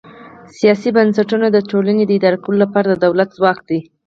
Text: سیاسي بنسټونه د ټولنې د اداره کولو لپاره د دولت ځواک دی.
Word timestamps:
سیاسي 0.57 0.89
بنسټونه 0.97 1.47
د 1.51 1.57
ټولنې 1.69 2.03
د 2.05 2.11
اداره 2.17 2.37
کولو 2.43 2.61
لپاره 2.63 2.87
د 2.91 2.95
دولت 3.05 3.29
ځواک 3.37 3.57
دی. 3.69 3.79